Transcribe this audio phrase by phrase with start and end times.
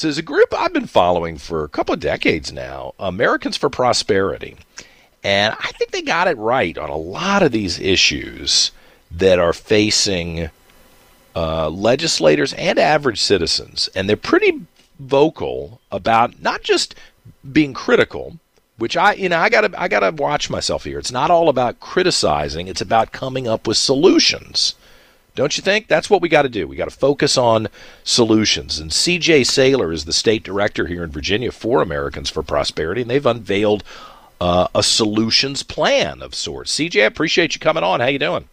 [0.00, 4.56] There's a group I've been following for a couple of decades now, Americans for Prosperity.
[5.24, 8.70] And I think they got it right on a lot of these issues
[9.10, 10.50] that are facing
[11.34, 13.88] uh, legislators and average citizens.
[13.94, 14.60] And they're pretty
[15.00, 16.94] vocal about not just
[17.52, 18.38] being critical,
[18.76, 20.98] which I you know I gotta I gotta watch myself here.
[20.98, 24.74] It's not all about criticizing; it's about coming up with solutions.
[25.38, 25.86] Don't you think?
[25.86, 26.66] That's what we got to do.
[26.66, 27.68] We got to focus on
[28.02, 28.80] solutions.
[28.80, 33.08] And CJ Saylor is the state director here in Virginia for Americans for Prosperity, and
[33.08, 33.84] they've unveiled
[34.40, 36.76] uh, a solutions plan of sorts.
[36.76, 38.00] CJ, I appreciate you coming on.
[38.00, 38.48] How you doing?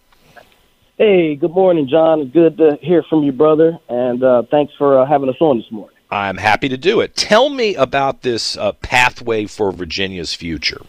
[0.96, 2.28] Hey, good morning, John.
[2.28, 5.72] Good to hear from you, brother, and uh, thanks for uh, having us on this
[5.72, 5.98] morning.
[6.12, 7.16] I'm happy to do it.
[7.16, 10.84] Tell me about this uh, pathway for Virginia's future.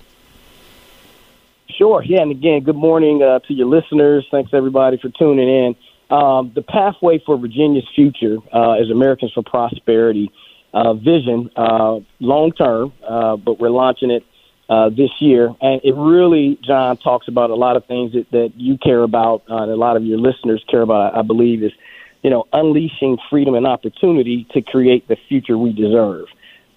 [1.70, 2.02] Sure.
[2.02, 4.26] Yeah, and again, good morning uh, to your listeners.
[4.30, 5.76] Thanks everybody for tuning in.
[6.10, 10.30] Um, the pathway for Virginia's future uh, is Americans for Prosperity
[10.72, 14.24] uh, vision, uh, long term, uh, but we're launching it
[14.68, 15.54] uh, this year.
[15.60, 19.42] And it really, John, talks about a lot of things that, that you care about
[19.48, 21.72] uh, and a lot of your listeners care about, I believe, is,
[22.22, 26.26] you know, unleashing freedom and opportunity to create the future we deserve.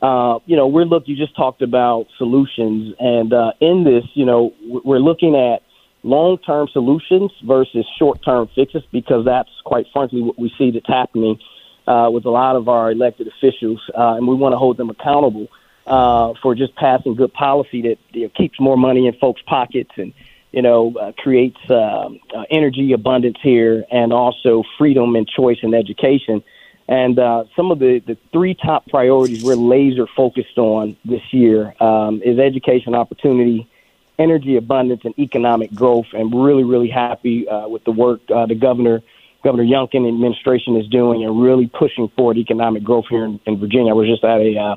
[0.02, 1.08] Uh, you know, we're look.
[1.08, 5.61] You just talked about solutions, and uh, in this, you know, we're looking at
[6.03, 11.39] long-term solutions versus short-term fixes because that's quite frankly what we see that's happening
[11.88, 14.89] uh, with a lot of our elected officials, uh, and we want to hold them
[14.89, 15.47] accountable
[15.88, 19.92] uh, for just passing good policy that you know, keeps more money in folks' pockets
[19.97, 20.14] and
[20.52, 25.73] you know uh, creates uh, uh, energy abundance here and also freedom and choice in
[25.73, 26.44] education.
[26.88, 31.75] And uh, some of the, the three top priorities we're laser focused on this year
[31.80, 33.70] um, is education opportunity,
[34.19, 36.07] energy abundance, and economic growth.
[36.13, 39.01] And really, really happy uh, with the work uh, the governor,
[39.43, 43.91] Governor Youngkin administration is doing and really pushing forward economic growth here in, in Virginia.
[43.91, 44.75] I was just at a uh,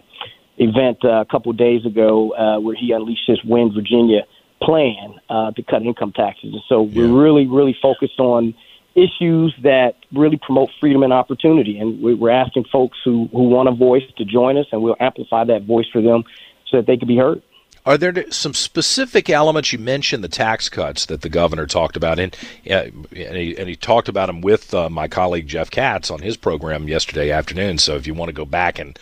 [0.58, 4.22] event uh, a couple of days ago uh, where he unleashed his Win Virginia
[4.62, 6.52] plan uh, to cut income taxes.
[6.52, 7.02] And so yeah.
[7.02, 8.54] we're really, really focused on
[8.94, 11.78] issues that really promote freedom and opportunity.
[11.78, 15.44] And we're asking folks who, who want a voice to join us, and we'll amplify
[15.44, 16.24] that voice for them
[16.68, 17.42] so that they can be heard.
[17.84, 22.20] Are there some specific elements you mentioned the tax cuts that the governor talked about,
[22.20, 22.36] and
[22.70, 26.20] uh, and, he, and he talked about them with uh, my colleague Jeff Katz on
[26.20, 27.78] his program yesterday afternoon.
[27.78, 28.96] So if you want to go back and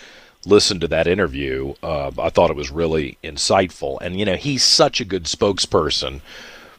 [0.46, 3.98] listen to that interview, uh, I thought it was really insightful.
[4.00, 6.22] And you know, he's such a good spokesperson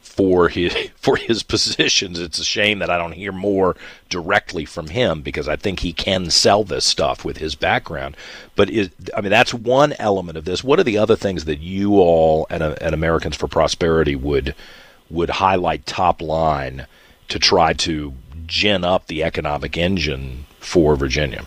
[0.02, 2.18] for his for his positions.
[2.18, 3.76] It's a shame that I don't hear more
[4.08, 8.16] directly from him because I think he can sell this stuff with his background.
[8.54, 10.62] But is, I mean, that's one element of this.
[10.62, 14.54] What are the other things that you all and, and Americans for Prosperity would
[15.08, 16.86] would highlight top line
[17.28, 18.12] to try to
[18.46, 21.46] gin up the economic engine for Virginia?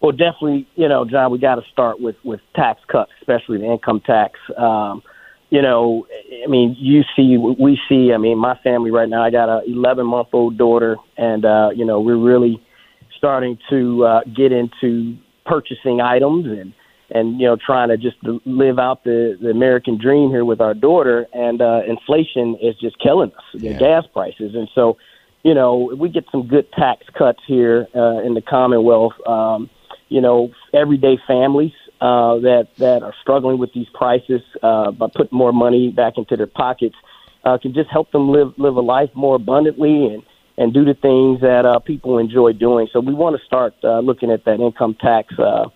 [0.00, 3.70] Well, definitely, you know, John, we got to start with with tax cuts, especially the
[3.70, 4.38] income tax.
[4.56, 5.02] Um,
[5.50, 6.06] you know,
[6.42, 8.12] I mean, you see, we see.
[8.12, 9.22] I mean, my family right now.
[9.22, 12.60] I got a 11 month old daughter, and uh, you know, we're really
[13.16, 15.16] starting to uh, get into
[15.46, 16.72] purchasing items and
[17.10, 18.16] and you know trying to just
[18.46, 21.26] live out the the American dream here with our daughter.
[21.32, 23.44] And uh, inflation is just killing us.
[23.54, 23.74] Yeah.
[23.74, 24.96] The gas prices, and so
[25.44, 29.12] you know, we get some good tax cuts here uh, in the Commonwealth.
[29.26, 29.68] Um,
[30.08, 31.72] you know, everyday families
[32.04, 36.36] uh, that that are struggling with these prices uh, by putting more money back into
[36.36, 36.96] their pockets
[37.44, 40.22] uh, can just help them live live a life more abundantly and
[40.58, 42.88] and do the things that uh, people enjoy doing.
[42.92, 45.66] So we want to start uh, looking at that income tax uh,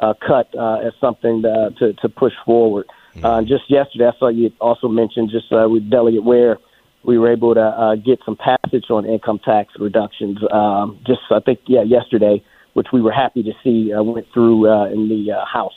[0.00, 2.86] uh, cut uh, as something uh, to to push forward.
[3.14, 3.24] Mm-hmm.
[3.26, 6.58] Uh, just yesterday, I saw you also mentioned just uh, with Delegate Ware,
[7.04, 10.38] we were able to uh, get some passage on income tax reductions.
[10.50, 12.42] Um, just I think yeah yesterday
[12.74, 15.74] which we were happy to see uh, went through uh, in the uh, House.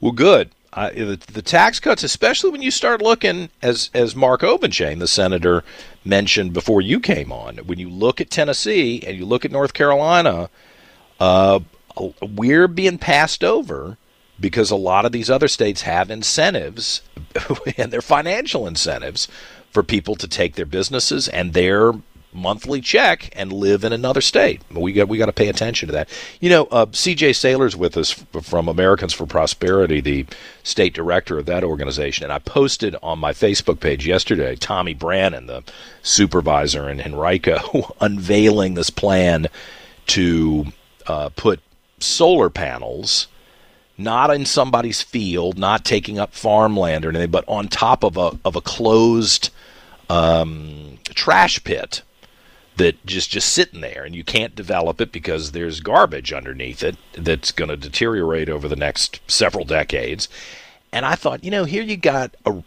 [0.00, 0.50] Well, good.
[0.72, 5.08] Uh, the, the, tax cuts, especially when you start looking, as as Mark Obenshain, the
[5.08, 5.64] senator,
[6.04, 9.72] mentioned before you came on, when you look at Tennessee and you look at North
[9.72, 10.50] Carolina,
[11.20, 11.60] uh,
[12.20, 13.96] we're being passed over
[14.38, 17.02] because a lot of these other states have incentives,
[17.76, 19.26] and they're financial incentives
[19.70, 21.92] for people to take their businesses and their
[22.32, 24.60] monthly check and live in another state.
[24.70, 26.08] We got we got to pay attention to that.
[26.40, 27.30] You know, uh, C.J.
[27.30, 30.26] Saylor's with us from Americans for Prosperity, the
[30.62, 35.46] state director of that organization, and I posted on my Facebook page yesterday Tommy Branin,
[35.46, 35.64] the
[36.02, 39.48] supervisor in Henrico, unveiling this plan
[40.08, 40.66] to
[41.06, 41.60] uh, put
[41.98, 43.28] solar panels.
[44.00, 48.38] Not in somebody's field, not taking up farmland or anything, but on top of a
[48.44, 49.50] of a closed
[50.08, 52.02] um, trash pit
[52.78, 56.96] that just just sitting there and you can't develop it because there's garbage underneath it
[57.12, 60.28] that's going to deteriorate over the next several decades.
[60.92, 62.62] And I thought, you know, here you got a,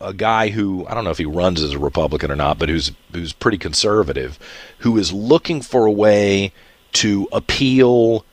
[0.00, 2.68] a, guy who I don't know if he runs as a Republican or not, but
[2.68, 4.38] who's who's pretty conservative,
[4.78, 6.52] who is looking for a way
[6.94, 8.24] to appeal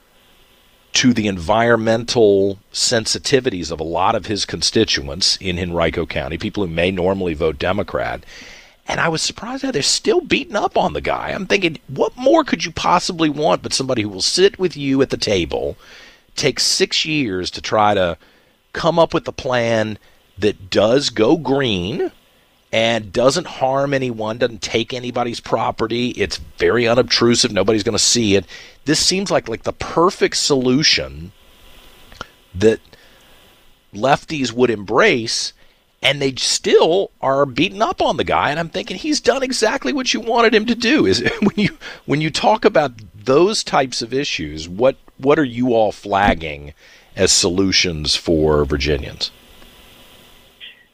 [0.94, 6.72] to the environmental sensitivities of a lot of his constituents in Henrico County, people who
[6.72, 8.24] may normally vote Democrat.
[8.88, 11.30] And I was surprised how they're still beating up on the guy.
[11.30, 15.02] I'm thinking, what more could you possibly want but somebody who will sit with you
[15.02, 15.78] at the table,
[16.36, 18.18] take six years to try to
[18.74, 19.98] come up with a plan
[20.38, 22.12] that does go green
[22.72, 26.10] and doesn't harm anyone, doesn't take anybody's property.
[26.12, 27.52] It's very unobtrusive.
[27.52, 28.46] Nobody's going to see it.
[28.86, 31.34] This seems like like the perfect solution
[32.56, 32.80] that
[33.94, 35.54] lefties would embrace
[36.02, 39.94] and they still are beating up on the guy and I'm thinking he's done exactly
[39.94, 41.06] what you wanted him to do.
[41.06, 45.74] Is when you when you talk about those types of issues, what what are you
[45.74, 46.74] all flagging
[47.16, 49.32] as solutions for Virginians?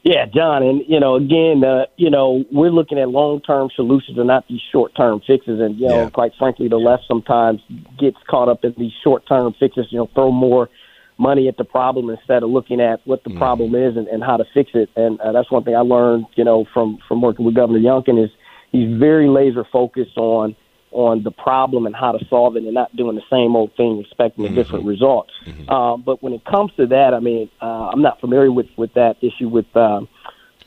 [0.04, 4.28] Yeah, John, and you know, again, uh, you know, we're looking at long-term solutions and
[4.28, 5.60] not these short-term fixes.
[5.60, 6.10] And you know, yeah.
[6.10, 7.60] quite frankly, the left sometimes
[7.98, 9.88] gets caught up in these short-term fixes.
[9.90, 10.70] You know, throw more
[11.18, 13.38] money at the problem instead of looking at what the mm.
[13.38, 14.88] problem is and, and how to fix it.
[14.96, 18.22] And uh, that's one thing I learned, you know, from from working with Governor Youngkin
[18.22, 18.30] is
[18.70, 20.54] he's very laser focused on
[20.90, 24.00] on the problem and how to solve it and not doing the same old thing
[24.00, 24.54] expecting mm-hmm.
[24.54, 25.28] a different result.
[25.44, 25.68] Mm-hmm.
[25.68, 28.94] Uh, but when it comes to that, I mean, uh, I'm not familiar with, with
[28.94, 30.00] that issue with uh,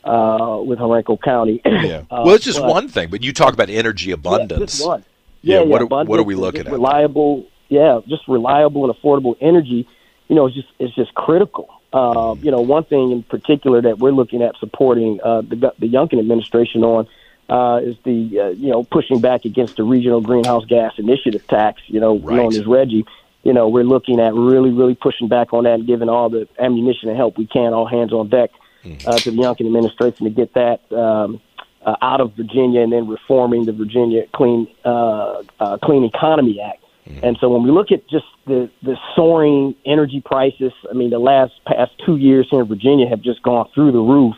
[0.04, 1.60] uh, with Henrico County.
[1.64, 2.04] Yeah.
[2.10, 4.80] uh, well, it's just but, one thing, but you talk about energy abundance.
[4.80, 4.98] Yeah.
[5.44, 6.72] Yeah, yeah, what, are, what are we looking at?
[6.72, 9.88] Reliable, yeah, just reliable and affordable energy.
[10.32, 11.68] You know, it's just it's just critical.
[11.92, 15.90] Uh, you know, one thing in particular that we're looking at supporting uh, the the
[15.90, 17.06] Youngkin administration on
[17.50, 21.82] uh, is the uh, you know pushing back against the regional greenhouse gas initiative tax,
[21.86, 22.34] you know, right.
[22.34, 23.06] known as RGGI.
[23.42, 26.48] You know, we're looking at really, really pushing back on that and giving all the
[26.58, 28.52] ammunition and help we can, all hands on deck,
[28.82, 29.06] mm.
[29.06, 31.42] uh, to the Youngkin administration to get that um,
[31.84, 36.81] uh, out of Virginia and then reforming the Virginia Clean uh, uh, Clean Economy Act.
[37.08, 37.22] Mm.
[37.22, 41.18] And so when we look at just the, the soaring energy prices, I mean, the
[41.18, 44.34] last past two years here in Virginia have just gone through the roof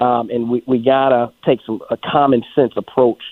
[0.00, 3.22] um, and we we gotta take some a common sense approach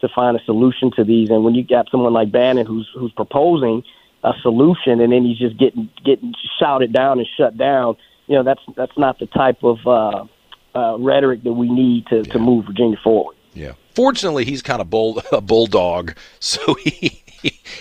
[0.00, 1.30] to find a solution to these.
[1.30, 3.82] And when you got someone like Bannon who's who's proposing
[4.22, 7.96] a solution, and then he's just getting getting shouted down and shut down,
[8.26, 10.24] you know that's that's not the type of uh,
[10.74, 12.32] uh, rhetoric that we need to yeah.
[12.32, 13.36] to move Virginia forward.
[13.52, 13.72] Yeah.
[13.94, 17.22] Fortunately, he's kind of bull, a bulldog, so he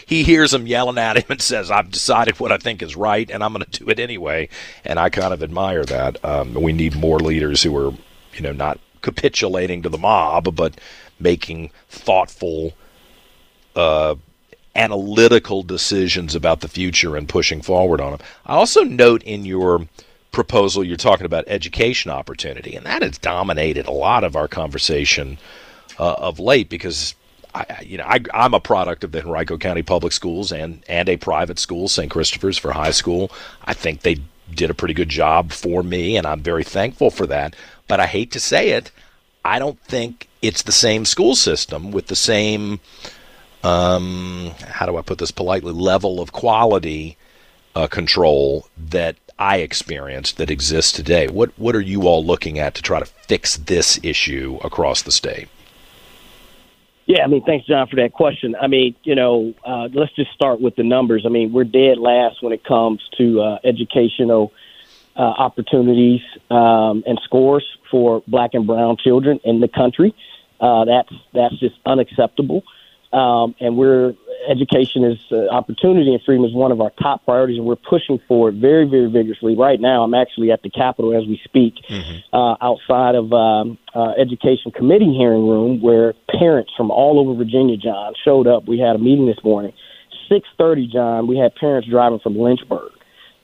[0.06, 3.30] he hears him yelling at him and says, "I've decided what I think is right,
[3.30, 4.50] and I'm going to do it anyway."
[4.86, 6.24] And I kind of admire that.
[6.24, 7.94] Um, we need more leaders who are
[8.34, 10.80] you know, not capitulating to the mob, but
[11.20, 12.74] making thoughtful,
[13.76, 14.16] uh,
[14.76, 18.20] analytical decisions about the future and pushing forward on them.
[18.46, 19.88] I also note in your
[20.32, 25.38] proposal you're talking about education opportunity, and that has dominated a lot of our conversation
[26.00, 27.16] uh, of late because.
[27.56, 31.08] I, you know, I, I'm a product of the Henrico County Public Schools and, and
[31.08, 32.10] a private school, St.
[32.10, 33.32] Christopher's for high school.
[33.64, 34.22] I think they
[34.54, 37.56] did a pretty good job for me, and I'm very thankful for that
[37.88, 38.92] but I hate to say it,
[39.44, 42.80] I don't think it's the same school system with the same,
[43.64, 47.18] um, how do I put this politely, level of quality
[47.76, 51.28] uh, control that I experienced that exists today.
[51.28, 55.12] What what are you all looking at to try to fix this issue across the
[55.12, 55.50] state?
[57.06, 58.56] Yeah, I mean, thanks, John, for that question.
[58.60, 61.24] I mean, you know, uh, let's just start with the numbers.
[61.26, 64.54] I mean, we're dead last when it comes to uh, educational
[65.16, 70.16] uh, opportunities um, and scores for black and brown children in the country.
[70.62, 72.64] Uh, that's that's just unacceptable.
[73.12, 74.14] Um, and we're
[74.50, 78.20] education is uh, opportunity and freedom is one of our top priorities, and we're pushing
[78.28, 79.56] for it very, very vigorously.
[79.56, 82.36] Right now, I'm actually at the Capitol as we speak, mm-hmm.
[82.36, 87.78] uh, outside of um, uh, Education Committee hearing room, where parents from all over Virginia,
[87.78, 88.68] John, showed up.
[88.68, 89.74] We had a meeting this morning.
[90.32, 91.28] 6:30, John.
[91.28, 92.92] We had parents driving from Lynchburg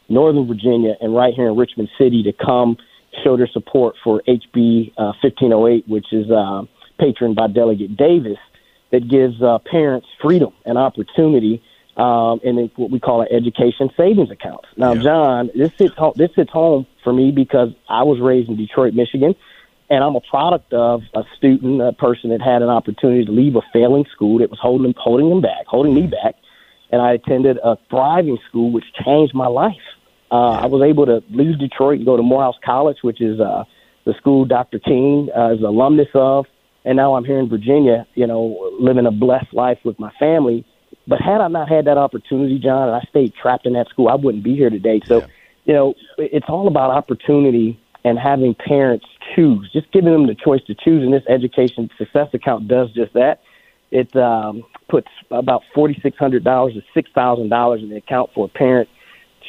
[0.10, 2.78] Northern Virginia and right here in Richmond City to come
[3.24, 6.64] show their support for HB uh, 1508, which is uh,
[7.00, 8.38] patroned by Delegate Davis,
[8.92, 11.62] that gives uh, parents freedom and opportunity
[11.98, 14.66] um, in what we call an education savings account.
[14.78, 15.02] Now, yeah.
[15.02, 18.94] John, this hits home, this hits home for me because I was raised in Detroit,
[18.94, 19.36] Michigan,
[19.90, 23.56] and I'm a product of a student, a person that had an opportunity to leave
[23.56, 26.36] a failing school that was holding them, holding them back, holding me back,
[26.92, 29.74] and I attended a thriving school which changed my life.
[30.32, 33.64] Uh, I was able to leave Detroit and go to Morehouse College, which is uh,
[34.06, 34.80] the school Dr.
[34.80, 36.46] King uh, is an alumnus of.
[36.86, 40.66] And now I'm here in Virginia, you know, living a blessed life with my family.
[41.08, 44.10] But had I not had that opportunity, John, and I stayed trapped in that school,
[44.10, 45.02] I wouldn't be here today.
[45.08, 45.28] So, Yeah.
[45.66, 49.06] you know, it's all about opportunity and having parents
[49.36, 51.04] choose, just giving them the choice to choose.
[51.04, 53.42] And this education success account does just that.
[53.92, 58.30] It um, puts about forty six hundred dollars to six thousand dollars in the account
[58.36, 58.88] for a parent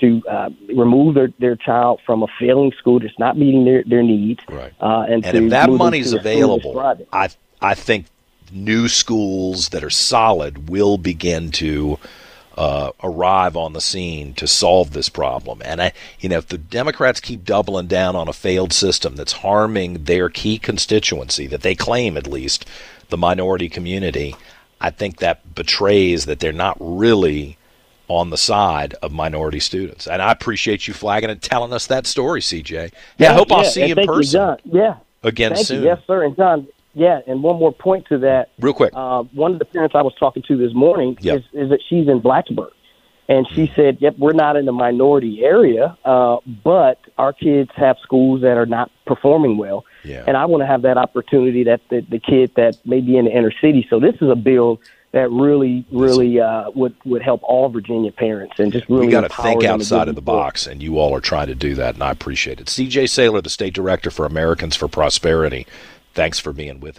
[0.00, 4.02] to uh, remove their, their child from a failing school that's not meeting their, their
[4.02, 4.40] needs.
[4.48, 4.72] Right.
[4.80, 7.06] Uh, and And if that money's to a school that's available.
[7.12, 7.28] I
[7.60, 8.06] I think
[8.52, 11.98] new schools that are solid will begin to
[12.56, 15.62] uh, arrive on the scene to solve this problem.
[15.64, 19.32] And I, you know, if the Democrats keep doubling down on a failed system that's
[19.32, 22.66] harming their key constituency, that they claim at least,
[23.08, 24.36] the minority community,
[24.80, 27.56] I think that betrays that they're not really
[28.10, 30.08] on the side of minority students.
[30.08, 32.92] And I appreciate you flagging and telling us that story, CJ.
[33.18, 34.56] Yeah, I hope I'll see you in person John.
[34.64, 34.96] Yeah.
[35.22, 35.82] again Thank soon.
[35.82, 35.86] you.
[35.88, 36.24] Yes, sir.
[36.24, 38.48] And John, yeah, and one more point to that.
[38.58, 38.90] Real quick.
[38.96, 41.38] Uh, one of the parents I was talking to this morning Yep.
[41.38, 42.70] is, is that she's in Blacksburg.
[43.28, 47.96] And she said, yep, we're not in the minority area, uh, but our kids have
[48.02, 49.84] schools that are not performing well.
[50.02, 50.24] Yeah.
[50.26, 53.26] And I want to have that opportunity that the, the kid that may be in
[53.26, 53.86] the inner city.
[53.88, 54.80] So this is a bill
[55.12, 59.22] that really, really uh, would, would help all Virginia parents and just really we got
[59.22, 62.02] to think outside of the box, and you all are trying to do that, and
[62.02, 62.66] I appreciate it.
[62.66, 65.66] CJ Saylor, the state director for Americans for Prosperity,
[66.14, 66.98] thanks for being with us.